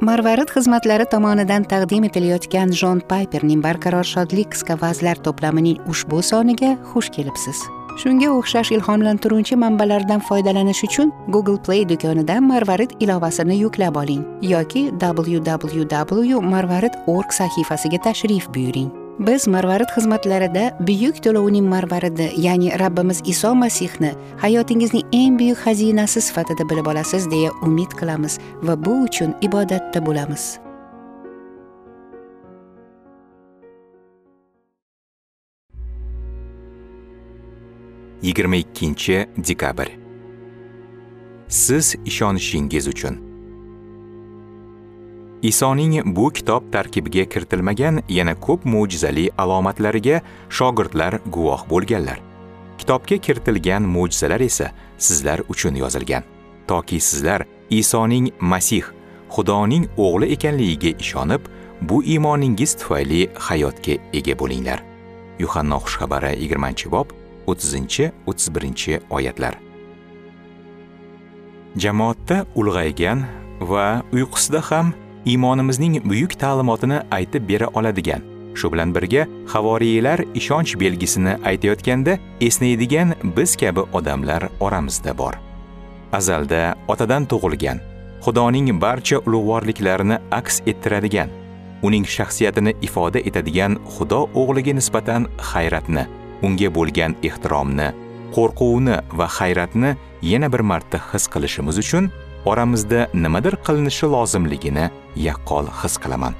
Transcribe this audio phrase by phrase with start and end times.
[0.00, 7.10] marvarid xizmatlari tomonidan taqdim etilayotgan jon payperning barqaror shodlik qisqa vazlar to'plamining ushbu soniga xush
[7.16, 7.64] kelibsiz.
[7.98, 14.22] Shunga o'xshash ilhomlantiruvchi manbalardan foydalanish uchun google play do'konidan marvarid ilovasini yuklab oling
[14.52, 18.90] yoki www marvarid org sahifasiga tashrif buyuring.
[19.18, 26.68] Biz marvarid xizmatlarida buyuk to'lovning marvaridi ya'ni rabbimiz iso masihni hayotingizning eng buyuk xazinasi sifatida
[26.70, 30.58] bilib olasiz deya umid qilamiz va bu uchun ibodatda bo'lamiz.
[38.22, 39.88] Yigirma ikkinchi dekabr.
[41.48, 43.27] Siz ishonishingiz uchun.
[45.42, 50.20] Isoning bu kitob tarkibiga kiritilmagan yana ko'p mo'jizali alomatlariga
[50.50, 52.18] shogirdlar guvoh bo'lganlar.
[52.78, 56.22] Kitobga kiritilgan mo'jizalar esa sizlar uchun yozilgan.
[56.68, 58.84] Toki sizlar isoning masih
[59.30, 61.40] xudoning o'g'li ekanligiga ishonib
[61.80, 64.82] bu iymoningiz tufayli hayotga ega bo'linglar.
[65.38, 67.06] Yuhanno xushxabari 20 bob
[67.46, 69.54] 30 31 oyatlar.
[71.76, 73.22] Jamoatda ulg'aygan
[73.60, 74.94] va uyqusida ham
[75.28, 78.22] iymonimizning buyuk ta'limotini aytib bera oladigan
[78.58, 85.34] shu bilan birga havoriylar ishonch belgisini aytayotganda esnaydigan biz kabi odamlar oramizda bor.
[86.12, 87.78] Azalda otadan tug'ilgan
[88.24, 91.30] xudoning barcha ulug'vorliklarini aks ettiradigan
[91.82, 96.04] uning shaxsiyatini ifoda etadigan xudo o'g'liga nisbatan hayratni
[96.42, 97.88] unga bo'lgan ehtiromni
[98.36, 99.90] qo'rquvni va hayratni
[100.32, 102.10] yana bir marta his qilishimiz uchun
[102.44, 106.34] oramizda nimadir qilinishi lozimligini yaqqol his qilaman.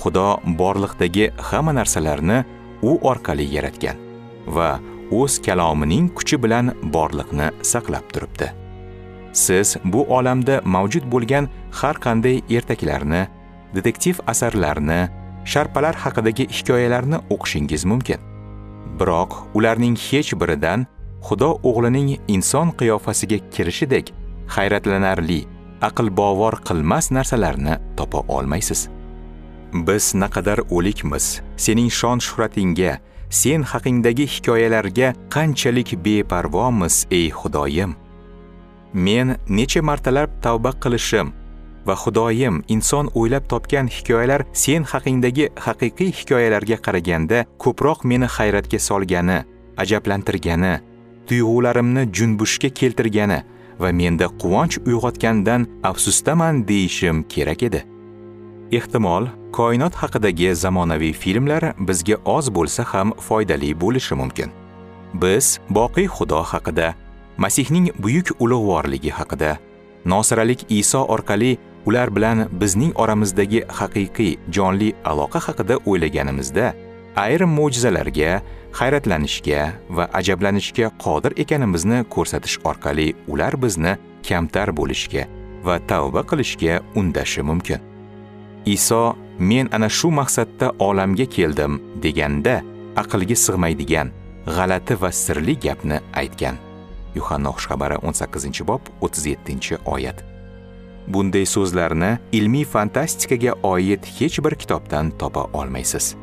[0.00, 0.28] Xudo
[0.60, 2.38] borliqdagi hamma narsalarni
[2.82, 3.96] u orqali yaratgan
[4.46, 4.70] va
[5.20, 8.48] o'z kalomining kuchi bilan borliqni saqlab turibdi.
[9.32, 11.48] Siz bu olamda mavjud bo'lgan
[11.80, 13.22] har qanday ertaklarni
[13.74, 15.00] detektiv asarlarni
[15.44, 18.20] sharpalar haqidagi hikoyalarni o'qishingiz mumkin.
[18.98, 20.86] Biroq ularning hech biridan
[21.26, 24.12] xudo o'g'lining inson qiyofasiga kirishidek
[24.56, 25.40] hayratlanarli
[25.88, 28.88] aql bovar qilmas narsalarni topa olmaysiz.
[29.72, 31.40] Biz naqadar o'likmiz.
[31.56, 32.98] Sening shon shuhratingga
[33.30, 37.94] sen haqingdagi hikoyalarga qanchalik beparvomiz ey xudoyim.
[38.92, 41.28] Men necha martalab tavba qilishim
[41.86, 49.38] va xudoyim inson o'ylab topgan hikoyalar sen haqingdagi haqiqiy hikoyalarga qaraganda ko'proq meni hayratga solgani
[49.82, 50.74] ajablantirgani
[51.28, 53.40] tuyg'ularimni junbushga keltirgani
[53.82, 57.80] va menda quvonch uyg'otgandan afsusdaman deyishim kerak edi.
[58.78, 64.50] Ehtimol koinot haqidagi zamonaviy filmlar bizga oz bo'lsa ham foydali bo'lishi mumkin.
[65.22, 65.46] Biz
[65.76, 66.94] boqiy xudo haqida
[67.42, 69.50] masihning buyuk ulug'vorligi haqida
[70.04, 76.66] nosiralik iso orqali ular bilan bizning oramizdagi haqiqiy jonli aloqa haqida o'ylaganimizda
[77.24, 78.40] ayrim mo'jizalarga
[78.78, 79.62] hayratlanishga
[79.96, 83.92] va ajablanishga qodir ekanimizni ko'rsatish orqali ular bizni
[84.28, 85.26] kamtar bo'lishga
[85.66, 87.80] va tavba qilishga undashi mumkin.
[88.76, 89.02] Iso
[89.38, 92.56] men ana shu maqsadda olamga keldim deganda
[93.02, 94.08] aqlga sig'maydigan
[94.56, 96.56] g'alati va sirli gapni aytgan.
[97.18, 100.18] Yuhanno xushxabari 18 bob 37 oyat.
[101.12, 106.14] Bunday so'zlarni ilmiy fantastikaga oid hech bir kitobdan topa olmaysiz.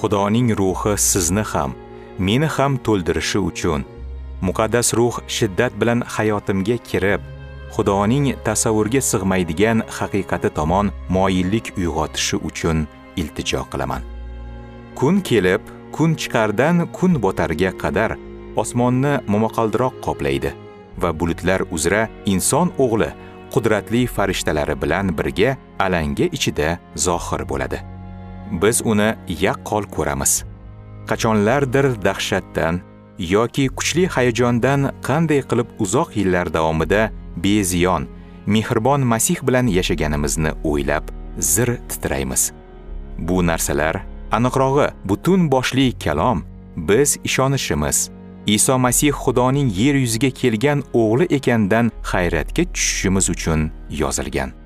[0.00, 1.72] Xudoning ruhi sizni ham
[2.26, 3.84] meni ham to'ldirishi uchun.
[4.46, 7.20] Muqaddas ruh shiddat bilan hayotimga kirib
[7.74, 12.78] xudoning tasavvurga sig'maydigan haqiqati tomon moyillik uyg'otishi uchun
[13.20, 14.02] iltijo qilaman.
[14.98, 15.62] Kun kelib
[15.96, 18.16] kun chiqardan kun botarga qadar
[18.62, 20.50] osmonni momaqaldiroq qoplaydi
[21.02, 22.02] va bulutlar uzra
[22.32, 23.10] inson o'g'li
[23.54, 25.56] qudratli farishtalari bilan birga
[25.86, 26.68] alanga ichida
[27.06, 27.89] zohir bo'ladi.
[28.50, 30.44] Biz uni yaqqol ko'ramiz.
[31.06, 32.80] Qachonlardir dahshatdan
[33.18, 38.08] yoki kuchli hayajondan qanday qilib uzoq yillar davomida beziyon
[38.46, 41.04] mehribon masih bilan yashaganimizni o'ylab
[41.38, 42.52] zir titraymiz.
[43.18, 43.96] Bu narsalar
[44.32, 46.44] aniqrog'i butun boshli kalom
[46.76, 48.10] biz ishonishimiz
[48.46, 54.59] iso masih xudoning yer yuziga kelgan o'g'li ekandan hayratga tushishimiz uchun yozilgan.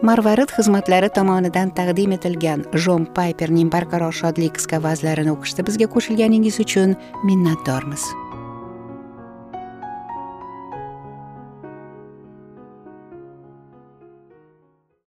[0.00, 6.96] Marvarid xizmatlari tomonidan taqdim etilgan jon payperning barqaror shodlik qisqa vazlarini o'qishda bizga qo'shilganingiz uchun
[7.28, 8.08] minnatdormiz.